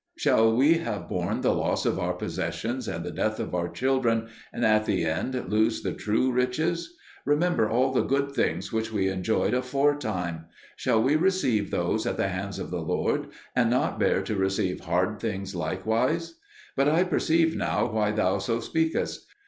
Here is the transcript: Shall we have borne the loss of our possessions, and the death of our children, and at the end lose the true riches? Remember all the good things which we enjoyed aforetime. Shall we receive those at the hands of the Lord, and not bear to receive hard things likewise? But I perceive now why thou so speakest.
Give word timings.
Shall 0.17 0.55
we 0.55 0.79
have 0.79 1.07
borne 1.07 1.41
the 1.41 1.53
loss 1.53 1.85
of 1.85 1.99
our 1.99 2.13
possessions, 2.13 2.87
and 2.87 3.05
the 3.05 3.11
death 3.11 3.39
of 3.39 3.53
our 3.53 3.69
children, 3.69 4.29
and 4.51 4.65
at 4.65 4.87
the 4.87 5.05
end 5.05 5.35
lose 5.51 5.83
the 5.83 5.93
true 5.93 6.31
riches? 6.31 6.95
Remember 7.23 7.69
all 7.69 7.93
the 7.93 8.01
good 8.01 8.31
things 8.31 8.73
which 8.73 8.91
we 8.91 9.09
enjoyed 9.09 9.53
aforetime. 9.53 10.45
Shall 10.75 11.03
we 11.03 11.15
receive 11.17 11.69
those 11.69 12.07
at 12.07 12.17
the 12.17 12.29
hands 12.29 12.57
of 12.57 12.71
the 12.71 12.81
Lord, 12.81 13.27
and 13.55 13.69
not 13.69 13.99
bear 13.99 14.23
to 14.23 14.35
receive 14.35 14.79
hard 14.79 15.19
things 15.19 15.53
likewise? 15.53 16.33
But 16.75 16.89
I 16.89 17.03
perceive 17.03 17.55
now 17.55 17.87
why 17.91 18.09
thou 18.09 18.39
so 18.39 18.59
speakest. 18.59 19.27